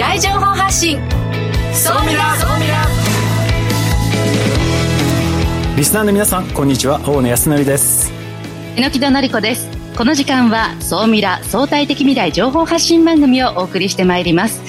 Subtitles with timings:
[0.00, 0.98] 来情報発信。
[1.74, 2.86] ソミラソミラ
[5.76, 6.98] リスナーの皆さんこんにちは。
[7.06, 8.10] 大野康則です。
[8.76, 9.68] 榎木戸典子です。
[9.98, 14.62] この時間は総ミラ相対的未来情報発信番組をお送りしてまいります。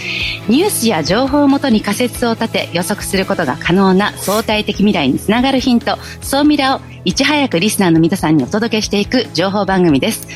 [0.50, 10.27] ニュースや情報をもとに仮説を立て予測することが可能な相対的未来につながるヒント総ミラをいち早くリスナーの皆さんにお届けしていく情報番組です。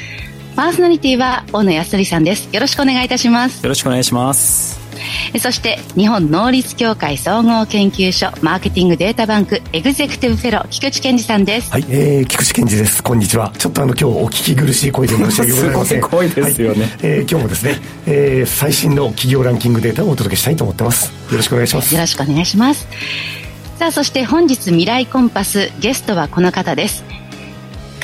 [0.55, 2.47] パーソナリティは大野康則さんです。
[2.53, 3.61] よろしくお願いいたします。
[3.61, 4.84] よろしくお願いします
[5.39, 11.71] そして日本能率協会総合研究所マーケティングデータバンクエグゼクティブフェロー菊池健二さんです。
[11.71, 13.03] はい、えー、菊池健二です。
[13.03, 13.51] こんにちは。
[13.57, 16.01] ちょっとあの今日お聞き苦しい声で申し訳ございません。
[16.01, 21.11] すごいですよね、はい、えー、今日もですね、えー、最新の企業ランキングデータをお届けしたいと思ってます。
[21.31, 21.93] よろしくお願いします。
[21.93, 22.87] よろしくお願いします。
[23.77, 27.03] さあそして本日未来コンパスゲストはこの方です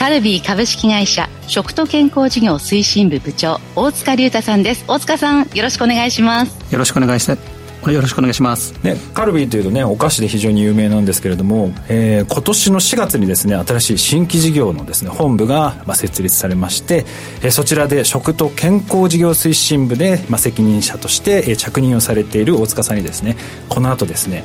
[0.01, 4.83] カルビー株式会社食と健康事業推進部部長大塚隆太さんです。
[4.87, 6.73] 大塚さんよろしくお願いします。
[6.73, 7.50] よろしくお願いします。
[7.89, 17.05] てよろしくお願いします、ね、カルビーというとねお菓子で非常に有名なんですけれども、えー、今年の4月にですね新しい新規事業のですね本部が、ま、設立されまして、
[17.43, 23.35] えー、そちらで食と健康事業推進部で、まあ、責任者として、え、着任をされている大塚さんにですね
[23.69, 24.43] この後ですね、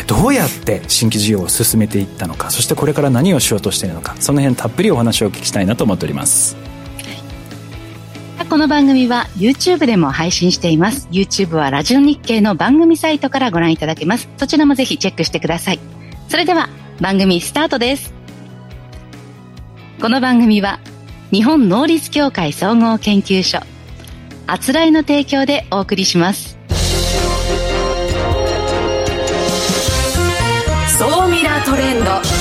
[0.00, 6.67] え、どうやって新規事業を進めていったのかそしてこれから何をしようとしているのかその辺たっぷりお話をお聞きしたいなと思っております。
[8.46, 11.08] この番組は YouTube でも配信しています。
[11.10, 14.28] YouTube はラジオ日経の番組サイトからご覧いただけます。
[14.38, 15.80] そちらもぜひチェックしてください。
[16.28, 16.68] それでは
[17.00, 18.14] 番組スタートです。
[20.00, 20.80] この番組は
[21.30, 23.60] 日本能率協会総合研究所
[24.46, 26.56] あつらいの提供でお送りします。
[30.98, 32.37] 総ミラートレンド。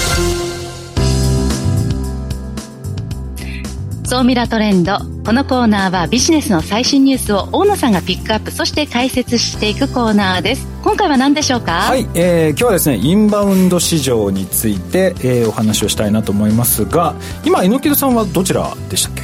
[4.08, 5.00] 総ミラトレンド。
[5.26, 10.66] このコーナーはビジネスの最新ニュースを大野さんがピックアップそして解説していくコーナーです。
[10.82, 11.74] 今回は何でしょうか？
[11.74, 19.24] はい、えー、今日はですねインバウンド市場について、えー、お話をしたいなと思いますが今榎木戸さんはどちらでしたっけ？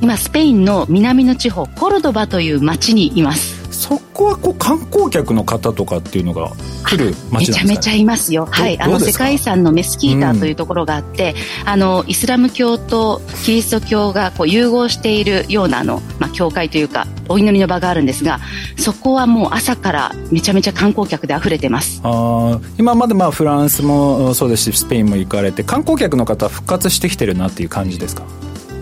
[0.00, 6.50] 今スペインの南の地方コルドバという町にいますそこはこう観光客の方とかっていうのが
[6.84, 8.46] 来る街なんですか、ね、めちゃめちゃいますよ。
[8.50, 8.78] はい。
[8.80, 18.40] あの世界遺産のメスキーターというところがあって、うん、あのイスラム教とキリスト教がこう融合しているようなあの、まあ、教会というかお祈りの場があるんですが
[18.76, 22.00] そこはもう朝からめちゃめちゃ観光客で溢れてます。
[22.02, 28.24] あ今までまあフランスもそうですしスペインも行かれて観光客の方復活してきてるなっていう感じですか？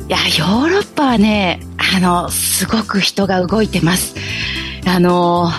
[0.09, 4.15] いやヨーロッパはねあのすごく人が動いてます
[4.89, 5.51] あの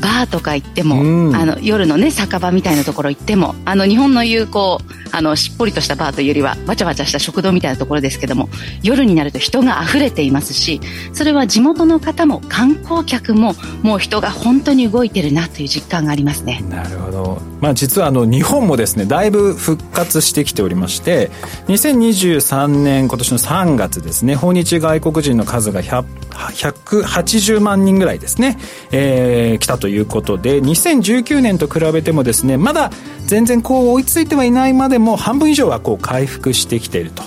[0.00, 4.80] バーとか行っても、うん、あの夜のね酒場みたいなところ行ってもあの日本の有効
[5.12, 8.48] あのしっぽりとしたバーというよりはわちゃわちゃした食堂みたいなところですけども
[8.82, 10.80] 夜になると人が溢れていますし
[11.12, 16.64] それは地元の方も観光客ももう人が本当に動いてるなという実感がありますね。
[16.68, 21.30] なるほど、まあ、実はあの日本もですねだいぶ復活してきておりまして
[21.68, 28.58] 2023年今年の3月ですね訪日外国人の数が180万人ぐらいですね、
[28.92, 32.90] えー、来たということで2019年と比べてもですねまだ
[33.26, 37.22] 全然こう追いついてはいないまでも半分以上はこう回復してきていると。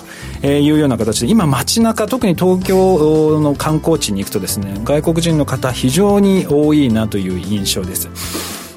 [0.46, 8.10] えー、いうような形で今街中特に東京の観光地に行くとですね外国人の方非常に多いなという印象です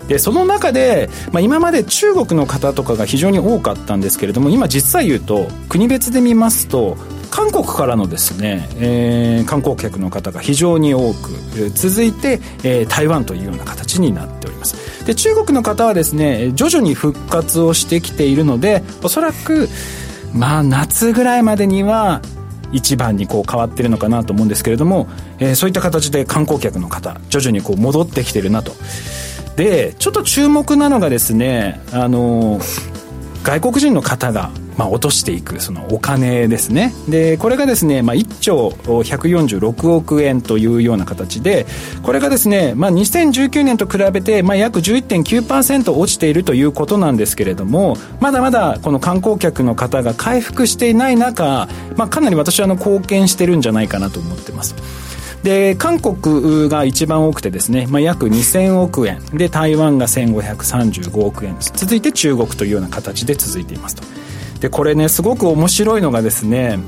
[0.07, 6.97] でその中で、まあ、今まで中国の方とかが非常に多かったんですけれども今実際言うと国別で見ますと
[7.31, 15.05] 韓国からのですね、えー、観光客の方が非常に多く続いて、えー、台湾というような形になっております。
[15.05, 19.69] で中国の方はですね徐々に復活をしてきているのでおそらく
[20.35, 22.21] まあ夏ぐらいまでには
[22.73, 25.09] 一番にこう変わってるのかなと思うんですけれども、
[25.39, 28.73] えー、そういった形で観光客の方徐々にこう戻ってきてるなと。
[29.57, 32.61] でちょっと注目なのがですねあの
[33.43, 36.93] 外国人の方がまあ、落としていくそのお金ですね。
[37.09, 41.67] でこれがですね、まあ、1兆146億円というような形で
[42.03, 54.75] これがですね、まあ、2019年と比べて、まあ、約11.9%落ちているということなんですけれどもまだまだこの観光客の方が回復していない中、まあ、かなり私はあの貢献してるんじゃないかなと思ってます。
[55.43, 59.25] で韓国が一番多くてですね、まあ、約2000億円。
[59.27, 61.57] で台湾が1535億円。
[61.61, 64.26] 続いて中国というような形で続いていますと。
[64.67, 66.81] でこれねすごく面白いのがですね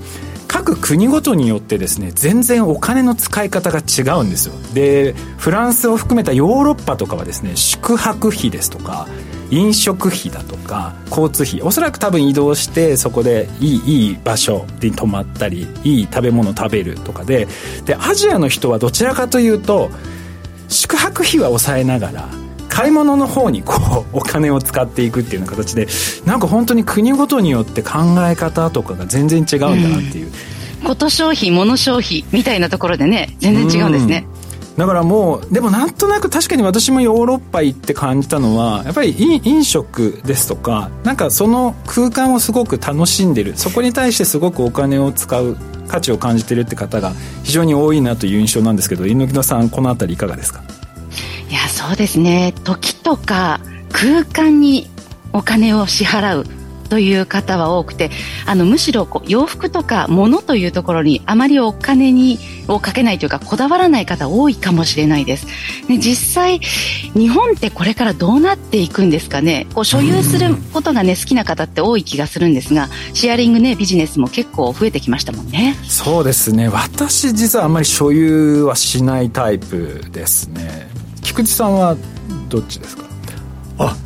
[0.48, 4.54] 各国ごとによってですね全然お金の使い方が違うんですよ。
[4.75, 9.06] でフランスを含めたヨーロッパとかはですね宿泊費ですとか
[9.50, 17.46] 飲食費だとか交通費おそらく多分移動してそこでいいいい場所に泊まったりいい食べ物食べるとかで
[17.84, 19.90] でアジアの人はどちらかというと
[20.66, 22.28] 宿泊費は抑えながら
[22.78, 25.88] 買い物の方にこうお金を使っていくっていうような形で
[26.25, 27.98] なんか本当に国ごとによって考
[28.28, 30.30] え方とかが全然違うんだなっていう、
[30.82, 33.92] うん、こと消費物消費みたいなところでね全然違うん。
[33.92, 34.26] ですね、
[34.76, 43.56] だからもうでもなんとなく確かに私もヨーロッパ行って感じたのはやっぱり飲食ですとかなんかその空間をすごく楽しんでる。
[43.56, 45.56] そこに対してすごくお金を使う
[45.88, 50.62] 価値を感じてるって方が非常に多いなという印象なんですけど猪木さんこの辺りいかがですか？
[51.78, 52.52] そうですね。
[52.64, 53.60] 時とか
[53.92, 54.88] 空間に
[55.32, 56.46] お金を支払う
[56.88, 58.10] という方は多くて
[58.46, 65.46] あのむしろこう洋服とか物というところにあまりお金にをかけないというかこだわらない方多いかもしれないです、
[65.88, 69.69] ね、実際日本ってこれからどうなっていくんですかね。
[69.72, 75.76] こう所有することがね好きな方って多い気がするんですがシェアリングねビジネスも結構増えてきましたもんね。
[75.86, 76.69] そうですね。
[76.69, 80.98] 私実はあんまり所有はしないタイプですね。
[81.23, 81.97] 菊池さんは
[82.49, 83.05] どっちですか？
[83.79, 83.97] あ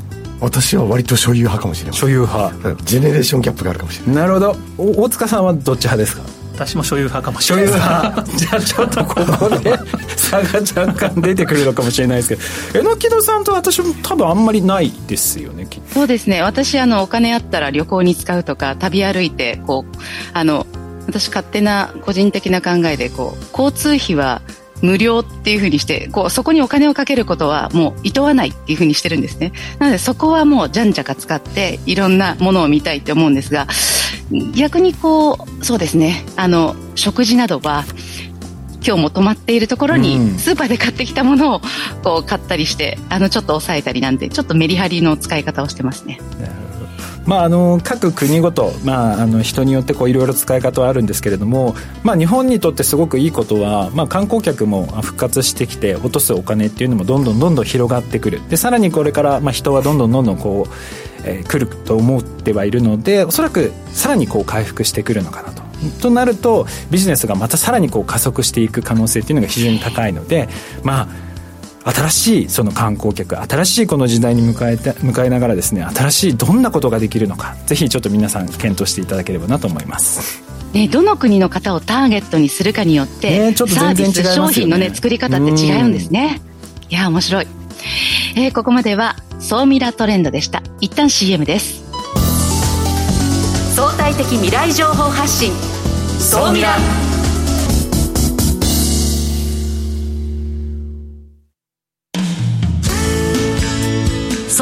[0.40, 2.52] 私は割と所有派かもしれない所有派。
[2.84, 4.56] ジェネレーションギャップがあるかもしれないなるほど。
[4.78, 6.22] 大塚さんはどっち派ですか？
[6.54, 8.22] 私も所有派かもしれない所有派。
[8.36, 9.14] じゃあちょっとこ
[9.48, 9.78] こで
[10.16, 12.28] 差が若干出てくるのかもしれないです
[12.72, 12.90] けど。
[12.90, 16.42] 榎戸さんと私も多分あんまりないですよねそうですね。
[16.42, 19.96] 私あのお金あったら旅行に使うとか旅歩いてこう
[20.34, 20.66] あの
[21.06, 24.42] 私勝手な個人的な考えでこう交通費は
[24.82, 29.52] 無料っていうふうにしてこうそこにお金をかけることはもういとわないっていうふうにしてるんですね。
[29.78, 33.66] なのでそこはもうじゃんじゃか使っていろんなものを見たいって思うんですが
[34.54, 36.24] 逆にこうそうですね。
[36.36, 37.84] あの食事などは
[38.84, 41.60] 今日も泊まっているところにスーパーで買ってきたものを
[42.02, 46.18] こう買ったりしてあのちょっと抑えたりなんでちょっとメリハリの使い方をしてますね。
[47.26, 65.62] まあ、あの各国ごと、まあ、あの人によっていろいろ使い方はあるんですけれども、まあ、日本にとってすごくいいことは、まあ、観光客も復活してきて落とすお金っていうのもどんどんどんどん広がってくるでさらにこれから、まあ、人はどんどんどんどんこう、えー、来ると思ってはいるのでおそらくさらにこう回復してくるのかなと。
[66.00, 70.48] となるとビジネスがまたさらにこう加速していく可能性っていうのが非常に高いので
[70.84, 71.31] まあ
[71.84, 80.42] 新しいその観光客新しいこの時代に迎えて迎えながらですね新しいどんなことができるのかぜひちょっと皆さん検討していただければなと思います。
[80.72, 86.40] ね、どの国の方をターゲットにするかによって、ね、ちょっと全然違います、ね、商品の、ね、作り方って違うんですね。
[86.88, 87.46] いや面白い、
[88.36, 90.62] えー、ここまでは総ミラトレンドでした。
[90.80, 91.82] 一旦 CM です。
[93.74, 95.52] 相対的未来情報発信。
[96.18, 96.76] 総ミラ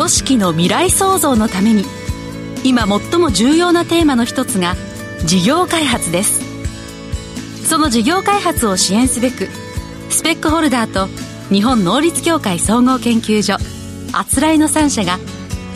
[0.00, 1.84] 組織の未来創造のために
[2.64, 4.74] 今最も重要なテーマの一つが
[5.26, 6.40] 事業開発です。
[7.68, 9.50] その事業開発を支援すべく
[10.08, 11.08] スペックホルダーと
[11.52, 13.58] 日本能率協会総合研究所
[14.14, 15.18] あつらいの3社が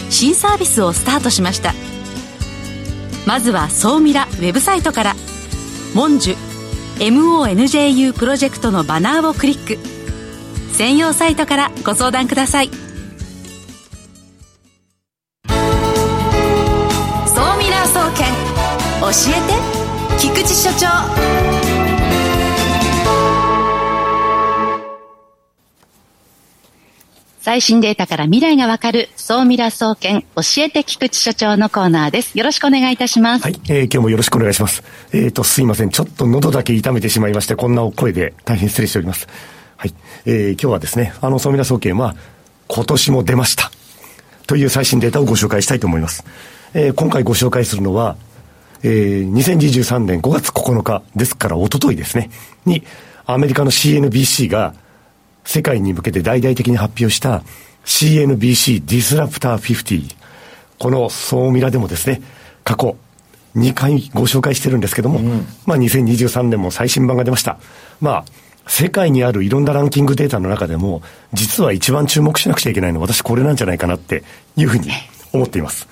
[0.09, 1.75] 新サービスをスタートしました。
[3.27, 5.17] まずは総ミラウェブサイトから
[5.93, 6.37] 「モンジュ
[6.99, 9.79] MONJU プロジェクト」のバナーをクリック。
[10.73, 12.84] 専用サイトからご相談ください。
[19.29, 20.87] えて菊池所長
[27.41, 32.37] 最新データから未来がわかる総ミラ総研教えて菊池所長のコーナーです。
[32.39, 33.43] よろしくお願いいたします。
[33.45, 34.83] はい、えー、今日もよろしくお願いします。
[35.13, 35.91] えっ、ー、と、すいません。
[35.91, 39.29] ちょっと喉だけ痛めてしまいまして、こんな声で大変失礼しております。
[39.77, 39.95] はい。
[40.25, 42.17] えー、今日はですね、あの、総ミラ総研は、
[42.67, 43.71] 今年も出ました。
[44.47, 46.25] という最新データをご紹介したいと思います。
[46.73, 48.17] えー、今回ご紹介するのは、
[48.85, 52.31] えー、2023年5月9日ですから、おとといですね、
[52.67, 52.85] に、
[53.25, 54.75] アメリカの CNBC が、
[55.45, 57.43] 世界に向けて大々的に発表した
[57.85, 60.15] CNBC ディスラプター50。
[60.79, 62.21] この総ミラでもですね、
[62.63, 62.97] 過去
[63.57, 67.59] 2回ご紹介してるんですけども、うん、まあ2023年も最新版が出ました。
[68.01, 68.25] まあ、
[68.67, 74.25] 世界にあるいろんなランキングデータの中でも、実は一番注目しなくちゃいけないのは私これなんじゃないかなって
[74.57, 74.91] いうふうに
[75.33, 75.89] 思っています。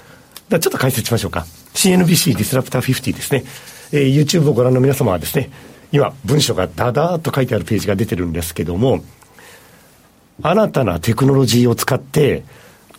[0.50, 1.46] ちょっと解説しましょうか。
[1.74, 3.44] CNBC ディスラプター50ですね。
[3.92, 5.50] えー、YouTube をご覧の皆様はですね、
[5.92, 9.02] 今、文書がダダーっと書いてあるページが出てるんですけども、
[10.42, 12.44] 新たなテクノロジーを使って、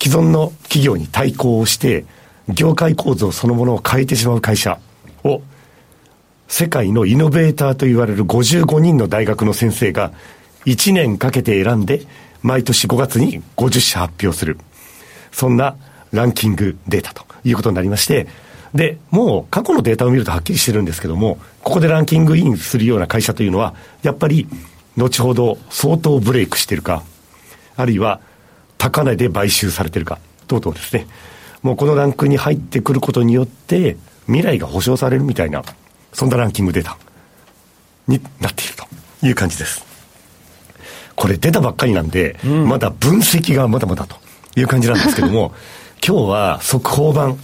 [0.02, 2.06] 既存の企業に対抗をして、
[2.50, 4.80] 業界構造そのものを変えてしまう会社
[5.24, 5.42] を、
[6.48, 10.12] 世界のイノベーターと言われる55人の大学の先生が、
[10.66, 12.06] 1年かけて選んで、
[12.42, 14.60] 毎年5月に50社発表する。
[15.32, 15.76] そんな
[16.12, 18.28] ランキングデータということになりまして、
[18.74, 24.48] で、もう過去のデータを見るとはっきりしてるんですけども、ここでランキングインするような会社というのは、やっぱり、
[24.98, 27.04] 後ほど相当ブレイクしてるか、
[27.76, 28.20] あるいは
[28.78, 31.08] 高値で買収されてるか、等々ですね。
[31.62, 35.64] もうこのランクに入ってくることによって、未来が保証されるみたいな、
[36.12, 36.98] そんなランキングデータ
[38.08, 39.86] になっているという感じです。
[41.16, 44.18] これ出たばっかりなんで、うん、まだ分析がまだまだと
[44.56, 45.54] いう感じなんですけども、
[46.06, 47.38] 今日は速報版、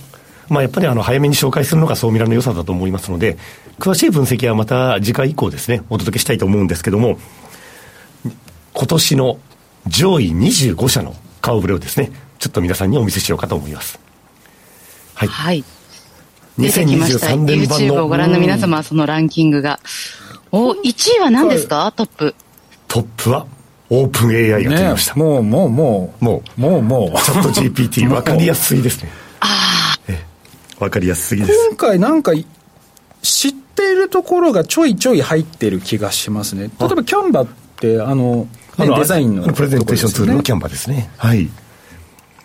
[0.50, 3.38] まあ、やっぱりあの早めに紹介するのが総ミラの良さだと思いますので、
[3.80, 7.20] 詳しい分析はまた次回以降ですね、お届けしたいと思うんですけども、
[8.74, 9.40] 今年の
[9.88, 14.00] 上位25社の顔ぶれをですね、ちょっと皆さんにお見せしようかと思います。
[15.14, 15.28] はい。
[15.28, 15.64] はい。
[16.58, 17.96] 2023年版の。
[17.96, 19.80] YouTube をご覧の皆様、そのランキングが。
[20.52, 22.36] お、1位は何ですか、トップ。
[22.88, 23.46] トップは、
[23.90, 25.16] オープン AI が取りました。
[25.16, 27.22] ね、もう、もう、もう、もう、もう、もう。
[27.22, 29.10] チャット GPT、わかりやすいですね。
[30.80, 31.68] わかりやすいです。
[31.70, 32.32] 今回なんか、
[33.22, 36.70] 知っているところがちょいちょい入ってる気がしますね。
[36.80, 37.48] 例えばキャンバっ
[37.80, 41.10] て、あの、ね、デザインの、プレゼンテーションツールのキャンバですね。
[41.18, 41.50] はい。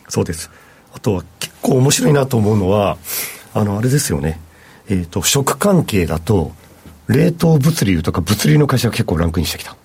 [0.09, 0.51] そうです。
[0.93, 2.99] あとは結構面白いなと思うのは、
[3.53, 4.41] あの、あれですよね。
[4.89, 6.53] えっ、ー、と、食関係だと、
[7.09, 9.77] 冷凍物流とか物流の会社が結構ランクインしてきた。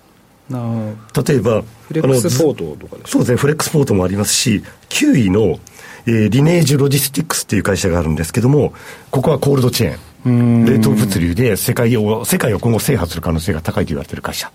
[0.50, 5.60] 例えば、フレックスポートとかそうですね、フレックスポートもありますし、9位の、
[6.10, 8.74] えー、リネージュロジスティックスっていう会社があるんですけども、
[9.12, 10.66] ここはコールドチェーン。
[10.66, 14.52] 冷凍物流で世界を、世界を今後制覇する可能性が高いと言われている会社。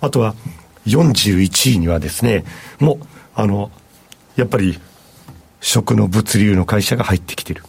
[0.00, 0.34] あとは、
[0.86, 2.44] 41位にはですね、
[2.78, 3.70] もう、あの、
[4.36, 4.78] やっぱり、
[5.60, 7.62] 食の物流の会社が入ってきてる。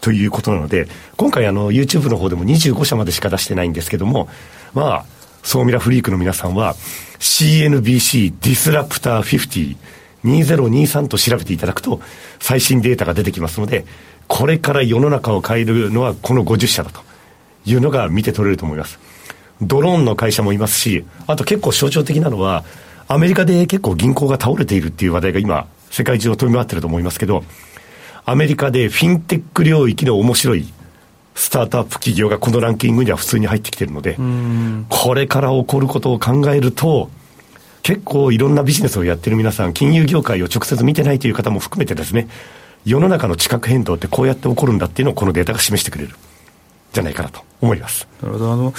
[0.00, 4.28] ということなので、今回あの、YouTube の方でも25社までしか出してないんですけども、
[4.72, 5.04] まあ、
[5.42, 6.76] ソーミラフリークの皆さんは、
[7.18, 9.76] CNBC ディスラプター50、
[10.24, 12.00] 2023と調べていただくと、
[12.40, 13.84] 最新データが出てきますので、
[14.26, 17.00] これから世の中を変えるのはこの50社だと
[17.64, 18.98] いうのが見て取れると思います。
[19.62, 22.64] ドローンの会社もいますし、あと結構象徴的なのは、
[23.08, 27.42] アメリカで結構銀行が倒れているっていう話題が今、世界中を飛び回ってると思いますけど、
[28.24, 30.66] アメリカでフィンテック領域の面白い
[31.34, 34.18] スタートアップ企業がこのランキングには普通に入ってきてるので、
[34.90, 37.10] これから起こることを考えると、
[37.88, 42.28] 結構いろんなビジネスをやってる皆さん、金融業界を直接見てないという方も含めてですね、
[42.84, 46.14] 世の中の地殻変動ってこうやって起こるんだっていうのをこのデータが示してくれる
[46.92, 48.06] じゃないかなと思います。
[48.20, 48.52] なるほど。
[48.52, 48.74] あの、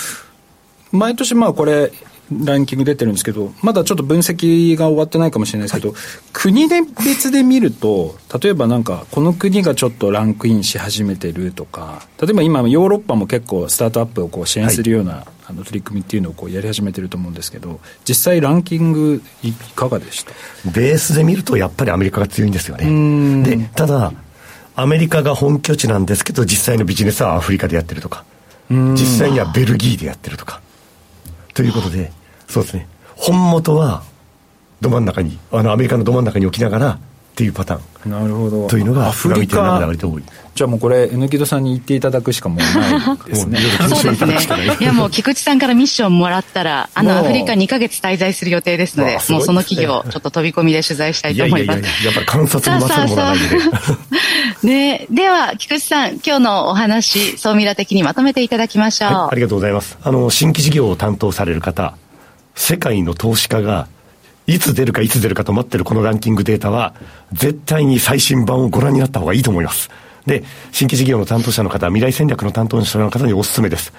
[0.91, 1.91] 毎年まあこれ、
[2.31, 5.98] ランキング出てるんですけど、まだちょっと分析が終わってないかもしれないですけど、はい、
[6.31, 20.31] 国で別で見ると、例えばなんか、この国がちょっとランクインし始めてるとか、例えば今、ヨーロッパも結構スタートアップをこう支援するような、はい、あの取り組みっていうのをこうやり始めてると思うんですけど、実際ランキングいかがでした？
[20.69, 23.43] ベースで見ると、やっぱりアメリカが強いんですよね。
[23.43, 24.13] で、ただ、
[24.75, 28.24] アメリカが本拠地なんですけど、実際のビジネスはアフリカでやってるとか、
[28.69, 30.62] 実際にはベルギーでやってるとか。
[31.55, 32.12] ということで、
[32.49, 32.87] そうですね。
[33.15, 34.03] 本元は、
[34.81, 36.99] ど真ん中に、あの、アメリカのど真ん中に置きながら、
[37.39, 38.11] っていうパターン。
[38.11, 38.67] なるほど。
[38.67, 39.79] というのが、アフリカ。
[40.55, 43.57] じゃあもうこれ、N 木戸さんに言っていただくしかもうないですね。
[43.87, 44.75] そうですね。
[44.81, 51.79] いやもう、菊池さんからミッションもらったら、あの、アフリカ2か月滞在する予定ですので、もうその企業、ちょっと飛び込みで取材したいと思います。
[51.79, 53.41] いやいやいややっぱり観察に勝るものはな。
[54.67, 59.13] ねでは、菊池さん、今日のお話、総ミラ的にまとめていただきましょう。
[59.13, 59.97] はい、ありがとうございます。
[60.03, 61.93] あの、新規事業を担当される方、
[62.59, 63.87] 世界の投資家が、
[64.45, 66.93] いつ出るかいつ出るかと待ってるこのランキングデータは、
[67.31, 69.89] 絶対に最新版をご覧になった方がいいと思います。
[70.25, 73.93] で、新規事業の担当者の方、未来戦略の担当者の方にお勧めです。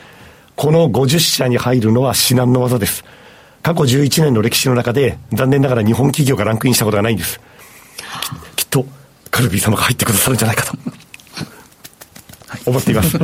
[0.57, 3.03] この50社に入るのは至難の技です。
[3.63, 7.41] 過去11年の歴史の中で、残念ながら日本企業がランクインしたことがないんです。
[8.57, 8.87] きっと、
[9.31, 10.77] カルビー様が入ってくださるんじゃないかと。
[12.67, 13.19] 思っています。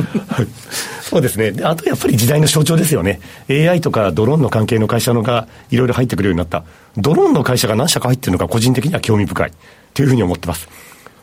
[1.01, 1.53] そうですね。
[1.63, 3.19] あとやっぱり時代の象徴ですよね。
[3.49, 6.63] AI とかドローンの関係の会社のがいろいろ入ってくるようになった。
[6.97, 9.51] ドローンの会社が何社か入ってるのか個人的には興味深い。
[9.93, 10.67] というふうに思ってます。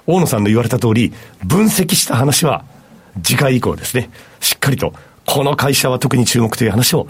[0.06, 1.12] 大野さんの言われた通り、
[1.44, 2.64] 分析した話は
[3.23, 4.11] 次回以降ですね。
[4.40, 4.92] しっかりと、
[5.26, 7.06] この会社は特に注目という話を、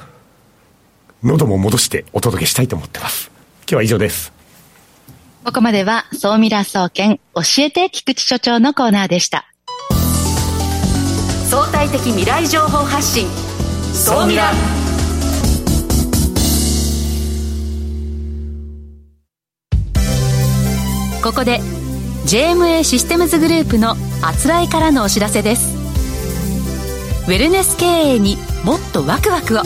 [1.23, 3.31] 喉も戻してお届けしたいと思ってます。
[3.63, 4.33] 今日は以上です。
[5.45, 9.54] ここまでは、総ミラ総研、教えて菊池所長のコーナーでした。
[11.55, 13.29] 相対的未来情報発信。
[13.93, 14.51] 総ミラ
[21.23, 21.61] ここで
[22.27, 25.77] JMA システムズグループのあつらいからのお知らせです。
[27.29, 29.63] ウェルネス経営にもっとワクワクを。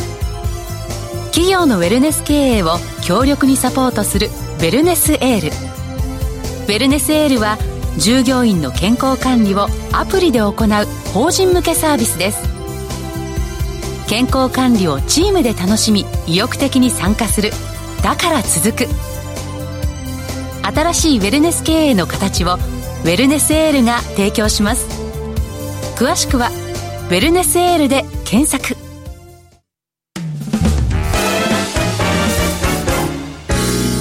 [1.30, 5.48] 企業のウェルネス経営を強力にサポートするウェルネスエール。
[5.48, 7.56] ウェルネスエールは
[7.96, 10.54] 従業員の健康管理をアプリで行う
[11.12, 12.42] 法人向けサービスです。
[14.08, 17.50] 健康管理をチームで楽しみ意欲的に参加する。
[18.02, 18.86] だから続く。
[20.62, 24.86] 新しいウェルネス経営の形をウェルネスエールが提供します。
[25.96, 26.50] 詳しくは
[27.10, 28.76] 「ウェルネスエール」で検索。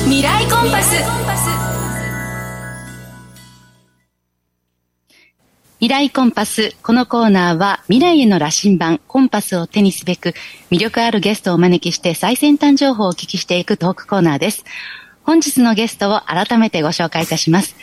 [0.06, 1.37] 未来コンパス。
[5.88, 6.75] 未来コンパス。
[6.84, 10.34] このコーナーは未来への羅針盤、コンパスを手にすべく
[10.70, 14.65] 魅力あるゲストをお招きして最先端情報をお聞きしていくトークコーナーです。
[15.24, 17.77] 本日のゲストを改めてご紹介いたします。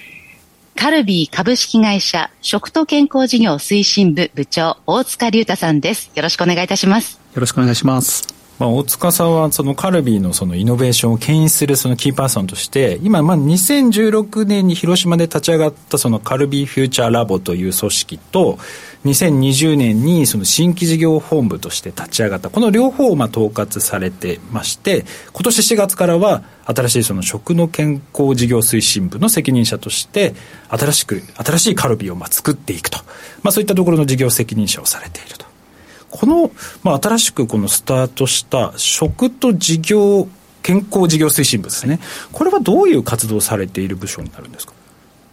[0.77, 6.11] カルビー株式会社食と健康事業推進部部長大塚隆太さんです。
[6.15, 7.19] よろしくお願いいたします。
[7.35, 8.34] よろしくお願いします。
[8.59, 18.59] まあ、大塚さんはそのカルビーのそのイノベーションを牽引するそのキーパーソンとして今まあ2016年に広島で立ち上がったそのカルビーフューチャーラボという組織と
[19.05, 30.35] 2020年にその新規事業本部として立ち上がったこの両方をまあ統括されてまして今年4月からは新しいその食の健康事業推進部の責任者として
[30.69, 32.99] 新しく新しいカルビーをまあ作っていくと、
[33.43, 35.44] まあ、そういったところの事業責任者をされていると。
[36.17, 36.53] この、
[36.85, 40.29] まあ、新しくこのスタートした食と事業
[40.63, 41.99] 健康事業推進部ですね、
[42.31, 44.73] これはどういう活動をされている部署になるんですか？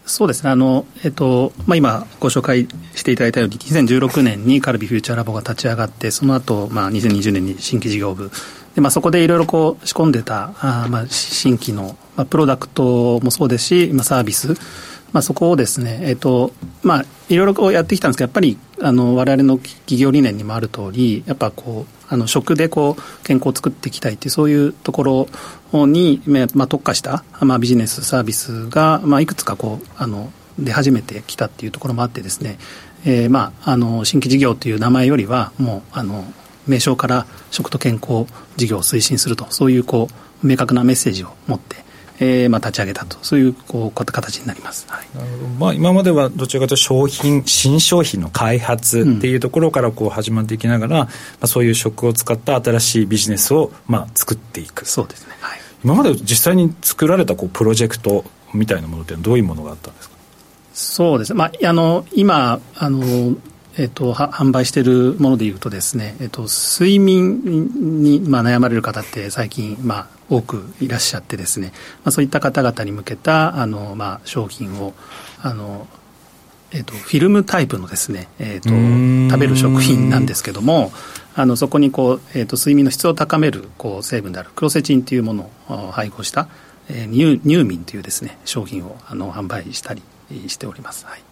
[0.08, 0.50] そうですね。
[0.50, 8.32] あの、えっとまあ、今ご紹介していただいたように2016年にカルビフューチャーラボが立ち上がってその後、まあ2020年に新規事業部。
[8.74, 14.56] で、まあ、そこでいろいろこう仕込んでたあ、まあ、新規の、まあ、プロダクトもそうですし、まあ、サービス。
[15.14, 25.28] まあ、そこをですね、えっ、と、まあ、いろいろこうやってきたんですけど、やっぱり、あの、我々の企業理念にもある通り、やっぱこう、あの、食でこう、健康を作っていきたいっていう、そういうとこ
[25.72, 32.58] ろに、まあ、特化した、まあ、ビジネス、サービスが、まあ、いくつかこう、あの、出始めてきたっていうところもあってですね、
[33.06, 36.26] えー、まあ、あの、新規事業という名前よりは、もう、あの、
[36.68, 38.26] 名称から食と健康
[38.58, 40.08] 事業を推進すると、そういうこ
[40.44, 41.81] う、明確なメッセージを持って、
[42.24, 43.18] えーまあ、立ち上げたと。
[43.24, 45.08] そういうこう形になります、はい。
[45.58, 51.10] まあ、今まではどちらかというと商品新商品の開発っていうところからこう始まっていきながら、うん、ま
[51.42, 54.88] あ、そういう食を使った新しいビジネスをまあ作っていく。
[54.88, 60.16] そうですね、はい、今まで実際に作られたこうプロジェクトみたいなものってどういうものがあったんですか？
[60.74, 61.34] そうです。
[61.34, 63.36] ね、まあ、あの今あの
[63.78, 71.72] えっと、販売しているものでいうとですね、えっと、睡眠に、まあ、悩まれる方って最近、まあ、多くいらっしゃってですね、
[72.04, 74.94] まあ、そういった方々に向けたあの、まあ、商品を
[75.42, 75.88] あの、
[76.72, 80.92] えっと、フィルムタイプのですね、えっと、食べる食品なんですけども
[81.34, 86.50] あのそこにこう、えっと、睡眠の質を高めるこう成分であるクロセチンというものを配合した、
[86.90, 90.02] えー、ニューミンというですね商品をあの販売したり
[90.48, 91.06] しております。
[91.06, 91.31] はい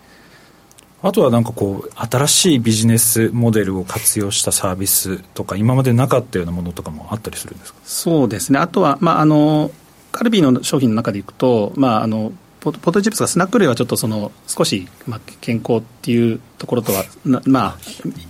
[1.01, 7.79] あとはなんかこう新しいビジネスモデルを活用したサービスとか今までなかったようなものとかもあったりするんですか？
[7.83, 8.59] そうですね。
[8.59, 9.71] あとは、まあ、あの
[10.11, 17.05] カルビーの商品の中でいくと、まあ、あのポポテトチップスがスナック類はちょっとその少し、まあ、健康っていうところとは
[17.45, 17.77] まあ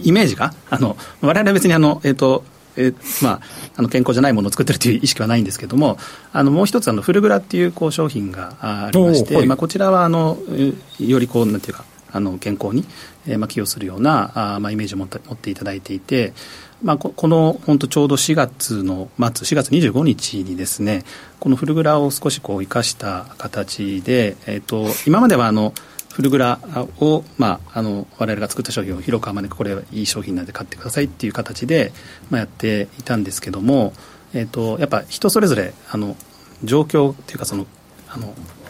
[0.02, 2.44] イメージがあの我々は別にあのえっ、ー、と
[2.78, 3.42] えーまあ、
[3.76, 5.98] あの健康じゃないものを作ってるという意識はないんですけれども
[6.32, 10.38] あのもう一つあのフルグラっていうこう商品がありまして、はい、まあ、こちらはあの
[10.98, 12.86] よりこうなんていうかあの健康に、
[13.28, 16.34] えーまあ、寄与するようなあ、まあ、イメージを持って持っていただいていて、
[16.84, 21.04] まあ、ここの本当ちょうど4月の末4月25日にですね
[21.40, 25.74] このフルグラを少しこう生かした形で、えーと、今まではあの
[26.14, 26.60] フルグラ
[27.00, 31.92] を、まあ、あの我々が作った商品を広くあまねくこれはいい商品なんで買ってくださいっていう形で、
[32.30, 33.94] まあ、やっていたんですけども、
[34.34, 36.16] えーと、やっぱ人それぞれあの
[36.64, 37.66] 状況っていうかその
[38.10, 38.28] あの、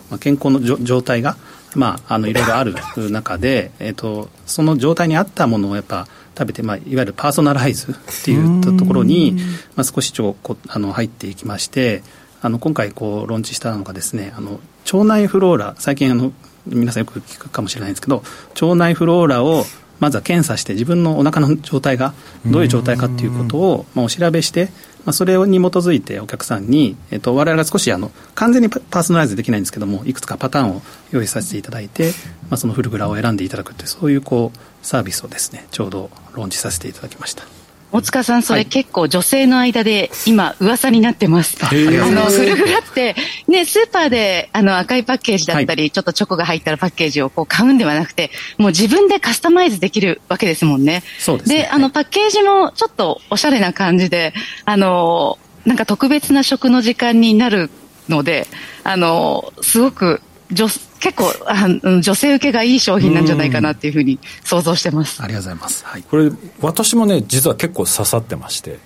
[0.10, 1.38] まあ、健康の状態が
[1.76, 2.74] まあ、あのいろいろある
[3.12, 9.38] 中で、えーと、その状態に合ったものをやっぱ食べて、まあ、いわゆるパーソナライズっていうところに、
[9.76, 12.02] まあ、少しちょこあの入っていきまして
[12.42, 16.32] あの今回こうローンチしたのがですねあの腸内フローラ最近あの
[16.66, 18.24] 皆さんよく聞くかもしれないんですけど
[18.62, 19.66] 腸内フローラを
[20.00, 22.14] まずは検査して自分のお腹の状態が
[22.46, 24.70] どういう状態かっていうことを、まあ、お調べして
[25.06, 30.82] まあ、それに基づいてお客さんに、えっと、我々が少しあの完全にパーソナライズできないんですけどもいくつかパターンを
[31.12, 32.12] 用意させていただいて、
[32.50, 37.59] まあ、そのフルグラを選んでいただくというそういうこうサービスをですねちょうどローンチさせていただきました。
[37.92, 41.58] 大塚さん、それ結構女性の間で今噂になってます。
[41.62, 43.16] あの、フルグラって、
[43.48, 51.04] ね、スーパーであの赤いパッケージだったり、はい、ちょっとチョコが入ったらパッケージをこう買うんではなくて、もう自分でカスタマイズできるわけですもんね。
[51.18, 54.34] そうです、ね、で、あの、パッケージもちょっとおしゃれな感じで、
[54.66, 57.72] あの、なんか特別な食の時間になる
[58.08, 58.48] ので、
[58.84, 60.68] あの、すごく女
[61.00, 65.22] 結構あ女性受けがいい商品なんじゃないかなっていうふうに想像してます。
[65.22, 65.86] ありがとうございます。
[65.86, 66.32] はい、これ
[66.62, 68.80] 私もね実は結構刺さってまして、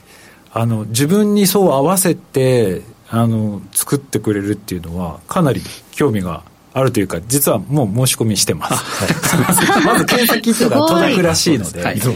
[0.52, 6.44] あの自分にそう合わせてあの作ってくれるっていうのはかなり興味が
[6.76, 12.16] あるというか実はもう申し込みしてます、はい、 まず検査キットが届くらしいので、はい、その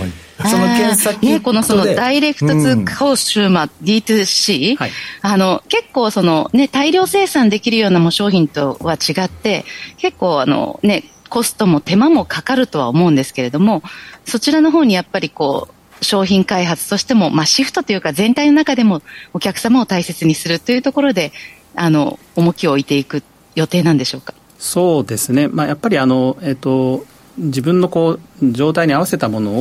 [0.76, 4.92] 検査キットね、このそのダイレクトツーコンシューマー D2C、はい、
[5.22, 9.64] あの結構そのね大量生産できるようなも商品とは違って
[9.98, 13.84] 結構あのねコストも手間もかかるとは思うんですけれども
[14.26, 19.02] そちらの方にやっぱりこう商品開発としても、まあ、シフトというか全体の中でも
[19.34, 21.32] お客様を大切にするというところで
[21.76, 23.24] あの重きを置いていく
[23.56, 24.34] 予定なんでしょうか？
[24.58, 27.06] そうですね、まあ、やっぱりあの、えーと、
[27.38, 29.52] 自分のこう状態に合わせたもの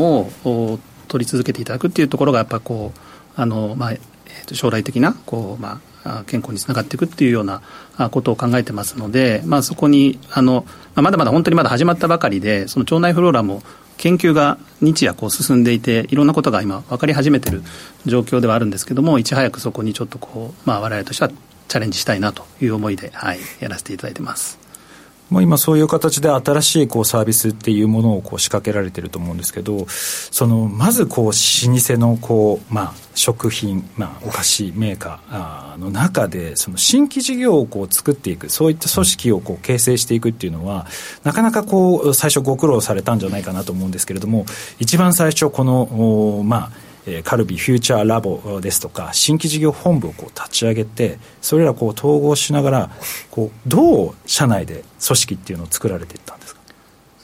[0.44, 0.78] を
[1.08, 3.00] 取り続けていただくっていうところがやっぱこう
[3.40, 7.62] あの、まあえー、と将来的なこう、まあ、健康につながっていくっていうような
[8.10, 13.62] ことを考えてますので、まあ、そこにあの、まあ、まだまだ本当にまだ始まったばかりでその腸内フローラも
[13.98, 17.62] 研究が日夜こう進んでいていろんなことが今分かり始めている
[18.04, 21.30] 状況ではあるんですけどもいち早くそこにちょっとこう、まあ、我々としては
[21.68, 24.65] チャレンジしたいなという思いで、はい、やらせていただいてます。
[25.30, 40.86] もう今そういう形で新しいこうサービスっていうものをこう仕掛けられてると思うんですけどそのまずこう老舗のこう、まあ、食品、まあ、お菓子メーカーの中でその新規事業をこう作っていくそういった組織をこう形成していくっていうのは
[41.24, 44.46] なかなかこう最初ご苦労されたんじゃないかなと思うんですけれども
[44.78, 52.90] 一番最初このまあえカルビフューチャーラボですとか新規事業本部をこう立ち上げてそれらこう統合しながら
[53.30, 56.60] こうどう社内で組織っていうのを作られていったんですか？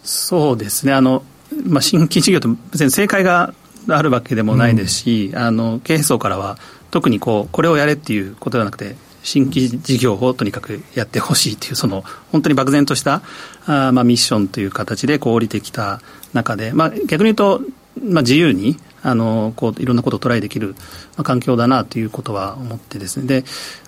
[0.05, 0.93] そうですね。
[0.93, 1.25] あの、
[1.65, 3.55] まあ、新規事業と別に正解が
[3.89, 6.59] あるわけでもないですし、うん、あの経営層からは
[6.91, 13.23] 特にこうこれをやれっていうことではなくて新規事業をとにかくやってほしいというその本当に漠然とした
[13.67, 16.01] あ、まあ、ミッションという形でこう降りてきた
[16.33, 17.61] 中で、まあ、逆に言うと、
[18.01, 20.75] まあ、自由にあのこういろんなことをトライできる、
[21.17, 23.27] まあ、環境だなということは思ってですね。
[23.27, 23.45] で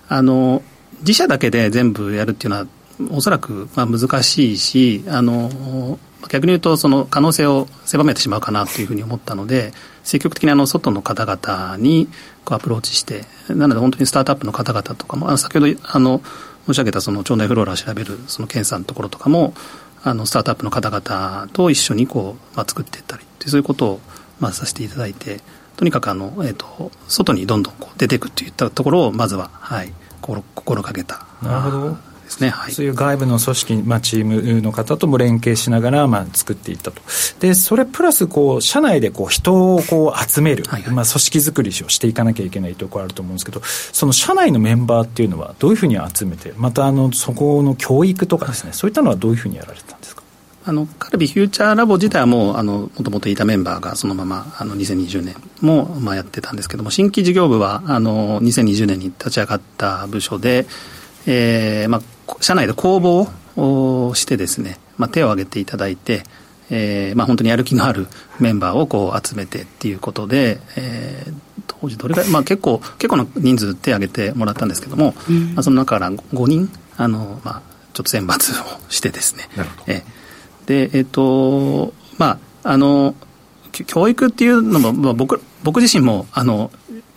[0.07, 0.61] あの
[0.99, 2.67] 自社だけで全部やるっていうのは
[3.11, 12.07] おそらくまあ難しいしあの逆に言うとその可能性を狭めてしまうかなというふうに思ったので積極的にあの外の方々に
[12.43, 16.21] こうアプローチしてなので本当にスタートアップの方々とかもあ先ほどあの
[16.65, 19.53] 申し上げたその腸内フローラを調べるその検査のところとかも
[20.03, 23.99] あのスタートアップの方々と一緒にこう、まあ、作っていったりそういうことを
[24.37, 25.39] まあ、させていただいて
[25.77, 31.97] とにかくあの、えーと、外にどんどんこう出ていくといったところをまずは、はい、心心がけたなるほど。
[32.25, 37.01] ですね、はい、そういう外部の組織、まあ、チームの方とも連携しながら、まあ、作っていったと。
[37.39, 50.14] でそれプラスこう社内でこう人をこう集める、はいはい、まあ、組織作りをしていかなきゃいけないところあると思うんですけどその社内のメンバーっていうのはどういうふうに集めてまたあのそこの教育とかですね、はい、そういったのはどういうふうにやられたんですか？
[50.67, 60.65] あのカルビフューチャーラボ自体はもうあのもともといたメンバーがそのままあの2020年もまあやってたんですけども新規事業部はあの2020年に立ち上がった部署で、
[61.27, 63.29] えーまあ、社内で公募
[63.61, 66.23] をしてですね、まあ、手を挙げていただいて、
[66.71, 68.07] えーまあ、本当にやる気のある
[68.39, 71.33] メンバーをこう集めてっていうことで、えー、
[71.67, 77.61] 当時どれぐらい、まあ、結構結構な人数手を挙げてもらったんですけども、うん、まあ、その中から5人あの、まあ、
[77.93, 79.47] ちょっと選抜をしてですね。
[79.55, 80.14] なるほどえー
[80.65, 83.15] で、えっ、と、まあ、あの、
[83.71, 86.71] 教育っていうのも、まあ、僕僕自身もあの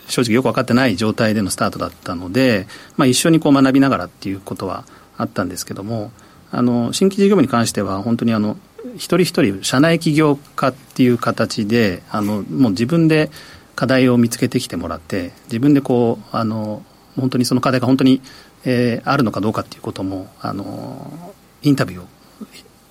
[0.09, 4.85] 正直よく分かってない状態でのスタートだったので、まあ、一緒にこう学びながらっていうことは
[5.17, 6.11] あったんですけども
[6.51, 8.57] あの新規事業部に関しては本当にあの
[8.97, 13.31] 一人一人社内起業家っていう形であのもう自分で
[13.77, 16.83] 課題を見つけてきてもらって自分でこうあの
[17.17, 18.23] 本当にその課題が本当に、
[18.65, 22.07] えー、あるのかどうかっていうこともあのインタビューを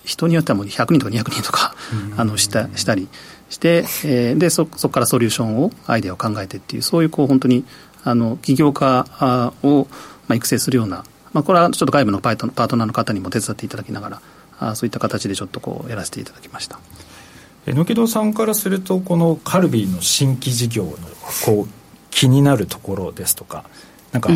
[0.08, 1.76] 人によってはもう100人とか200人とか、
[2.16, 3.10] あのしたしたり
[3.50, 7.66] して、えー、でそそこからソリューションをアイデアを考えてっていうそういうこう本当に
[8.04, 9.06] あの起業家
[9.64, 9.88] を、
[10.28, 14.22] まあ、育成するような、まあ、これはちょっと外部のパートパートナーの方にも手伝っていただきながら
[14.60, 16.80] あそういった形でちょっとこうやらせていただきました。
[17.66, 20.92] 榎木戸さんからするとこのカルビーの新規事業の
[21.46, 21.68] こう
[22.12, 23.66] 気になるところですとか
[24.14, 24.30] なんか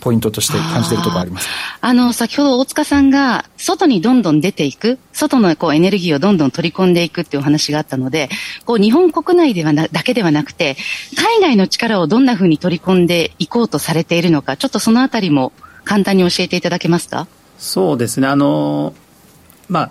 [0.00, 1.48] ポイントとして感じているところあります。
[1.80, 8.28] あの、先ほど大塚さんが、外にどんどん出ていく、外のこうエネルギーをどんどん取り込んでいくっていうお話があったので、
[8.64, 10.76] こう日本国内ではなだけではなくて、
[11.16, 15.52] 海外の力をどんなふうに取り込んでいこうとされているのか、ちょっとそのあたりも
[15.84, 17.26] 簡単に教えていただけますか？
[17.58, 18.94] そうですね、あの、
[19.68, 19.90] まあ、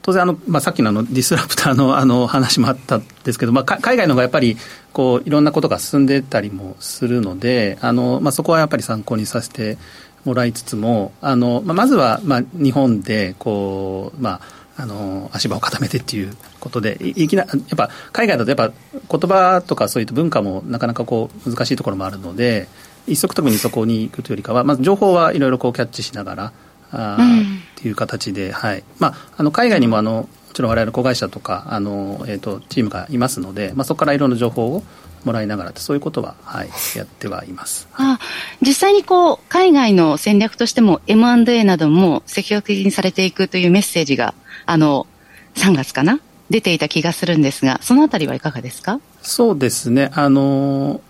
[0.00, 4.56] 当然あの、まあ、さっきのあのディスラプターのあの話もあったんですけど、まあ、海外の方がやっぱり
[4.92, 9.78] こういろんなことが進んでたりもするのであの、まあ、そこはやっぱり参考にさせて
[10.24, 22.68] もらいつつもあの、まあ、まずは、まあ、日本でこう、まああの足場を固めてっていうことでいきなやっぱ海外だとやっぱ言葉とかそういった文化もなかなかこう難しいところもあるので
[23.06, 26.52] 一足特にそこに行くというよりかは、まず情報はいろいろこうキャッチしながら、
[26.92, 27.42] あうん、っ
[27.76, 28.84] ていう形で、はい。
[28.98, 34.82] まあ、あの海外にもあのもちろん我々子会社とかあの、えーと、チームがいますので、まあ、そこからいろんな情報を
[35.24, 37.88] もらいながらそういうことは、はい、やってはいます。
[37.94, 38.18] あ
[38.60, 44.34] 実際にこう海外の戦略としても M&A なども積極的にされていくというメッセージが
[44.66, 45.06] あの
[45.54, 49.00] 3月かな出ていた気がするんですがそのあたりはいかがですか？
[49.22, 51.00] そうですねあの、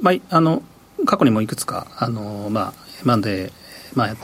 [0.00, 0.62] まあ、あの
[1.04, 2.72] 過去にもいくつかあの、まあ、
[3.04, 3.52] M&A、
[3.94, 4.16] まあ、やっ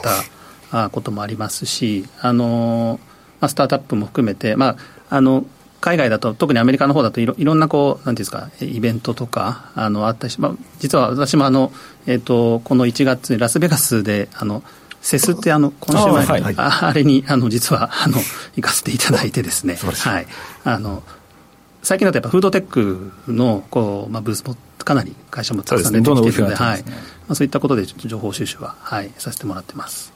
[0.71, 2.99] たこともありますしあの、
[3.45, 4.77] まあ、スタートアップも含めて、まあ、
[5.09, 5.45] あの
[5.79, 11.71] 海外だと特にアメリカの方だといろいろんなこうなんていうんですかイベントとかあのあったし、まあ、実は私もあの、
[12.07, 14.63] えーと、この1月ラスベガスであの
[15.01, 18.17] セスってあの今週前あ,、はい、あれにあの実はあの
[18.55, 19.77] 行かせていただいてですね。
[19.79, 20.27] はい。
[20.63, 21.03] あの
[21.83, 26.81] 最近だとやっぱフードテックのこう、まあ、ブースもかなり会社もたくさん出てきてるので、はい。
[26.81, 26.93] ま
[27.29, 30.14] あ、そういったことで情報収集は、はい、させてもらってます。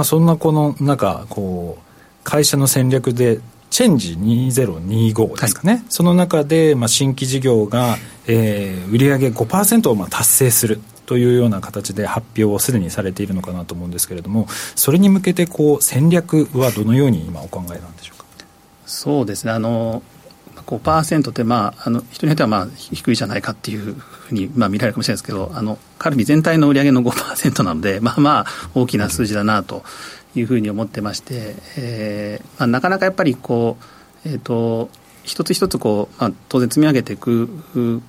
[0.00, 18.24] まあ、そんなこのなんかこう会社の戦略でチェンジ2025ですかね、はい、その中で、まあ、新規事業が、えー、売上5%をまあ達成するというような形で発表をすでにされているのかなと思うんですけれどもそれに向けてこう戦略はどのように今お考えなんでしょうか？
[18.86, 19.52] そうですね。
[19.52, 20.02] あの
[20.66, 23.96] 5%って、まあ、あの人によってはまあ低いじゃないかっていう
[24.30, 29.82] ふうに、まあ、見られるかもしれないですけどあのカルビ全体の売り上げの5%なのでまあまあ大きな数字だなと
[30.34, 33.76] いうふうに思ってまして、えーまあ、なかなかやっぱりこ
[34.24, 34.88] う、えーと、
[35.24, 37.48] 一つ一つこう、まあ、当然積み上げていく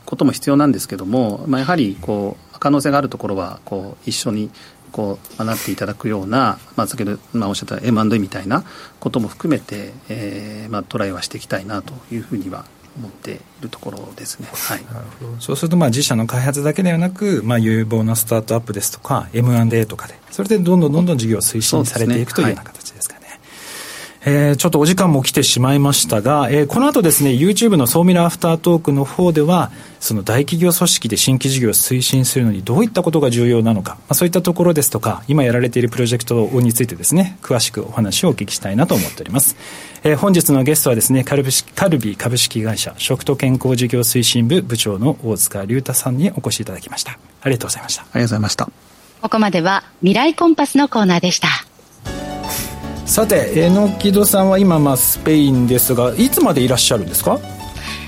[0.05, 4.51] ことも必要なんですけども、まあ、やはりこう可能性があるところはこう一緒に
[4.91, 8.63] こうまなっていただくような、まあ、先ほど、まあ、おっしゃった M&A みたいな
[8.99, 12.65] ことも含めて、えーまあ、トライはしていきたいなというふうには
[12.97, 14.79] 思っているところですね、はい、
[15.39, 23.00] そうするとまあ自社の開発だけではなく、まあ、有望なスタートアップですとか M&A とかでそれでどんどんどんどん事業を推進されていくというような形ですかね。
[24.23, 39.55] えー、ちょっとお時間も来てしまいましたが、えー、この後ですね、YouTube の総ミラーアフタートークの方では、その大企業組織で新規事業を推進するのにどういったことが重要なのか、まあ、そういったところですとか、今やられているプロジェクトについてですね、詳しくお話をお聞きしたいなと思っております。
[40.03, 47.17] えー、本日のゲストはですね、カルビカルビ株式会社食と健康事業推進部部長の大塚隆太さんにお越しいただきました。
[47.41, 48.03] ありがとうございました。
[48.03, 48.69] ありがとうございました。
[49.23, 51.47] ここまでは未来コンパスのコーナーでした。
[53.11, 57.39] さて榎木戸さんは今まあスペインですがいつまでいらっしゃるんですか？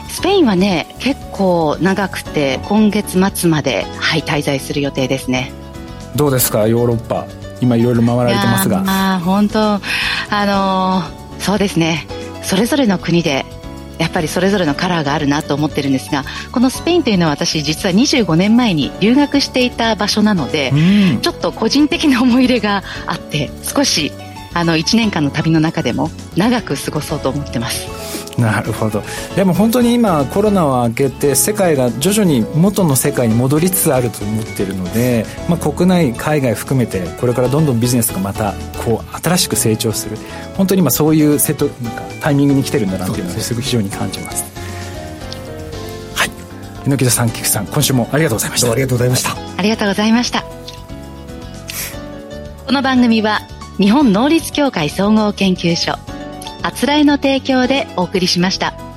[0.08, 5.52] スペインはね結構長くて今月末まではい滞在する予定ですね。
[6.16, 7.28] どうですかヨーロッパ？
[7.60, 8.82] 今いろいろ回られてますが。
[8.88, 9.82] あ本当あ
[10.46, 12.08] のー、そうですね。
[12.42, 13.44] それぞれの国で
[14.00, 20.72] やっぱりそれぞれのカラーがあるなと思ってるんですがこのスペインというのは私実は25年前に留学していた場所なので、
[21.22, 24.14] ちょっと個人的な思い入れがあって少し
[24.54, 28.14] あの1年間の旅の中でも長く過ごそうと思ってます。
[28.38, 29.04] なるほど。
[29.36, 40.18] でも本当に今コロナは明けて世界が徐々に元の世界に戻りつつあると思っているので、まあ、国内海外含めてこれからどんどんビジネスがまたこう新しく成長する。
[40.56, 43.54] 本当に今そういうセットなんかタイミングに来てるんだなっていうのをす。
[43.54, 44.44] ごく非常に感じます。
[46.16, 46.30] はい。
[46.86, 48.72] 猪木田さん菊さん今週もありがとうございました。
[48.72, 49.36] ありがとうございました。
[49.58, 50.44] ありがとうございました。
[52.66, 53.42] この番組は
[53.78, 55.94] 日本能率協会総合研究所
[56.62, 58.93] あつらいの提供でお送りしました。